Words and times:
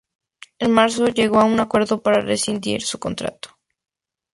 En 0.57 0.71
marzo 0.71 1.09
llegó 1.09 1.39
a 1.41 1.43
un 1.43 1.59
acuerdo 1.59 2.01
para 2.01 2.21
rescindir 2.21 2.81
su 2.81 2.97
contrato. 2.97 3.59